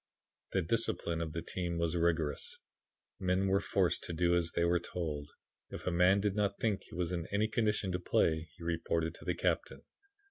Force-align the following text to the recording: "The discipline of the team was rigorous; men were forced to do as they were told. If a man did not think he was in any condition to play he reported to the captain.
"The 0.53 0.63
discipline 0.63 1.21
of 1.21 1.33
the 1.33 1.43
team 1.43 1.77
was 1.77 1.95
rigorous; 1.95 2.57
men 3.19 3.45
were 3.47 3.59
forced 3.59 4.03
to 4.05 4.13
do 4.13 4.33
as 4.33 4.53
they 4.53 4.65
were 4.65 4.79
told. 4.79 5.29
If 5.69 5.85
a 5.85 5.91
man 5.91 6.19
did 6.19 6.33
not 6.35 6.57
think 6.59 6.81
he 6.85 6.95
was 6.95 7.11
in 7.11 7.27
any 7.31 7.47
condition 7.47 7.91
to 7.91 7.99
play 7.99 8.49
he 8.57 8.63
reported 8.63 9.13
to 9.13 9.25
the 9.25 9.35
captain. 9.35 9.83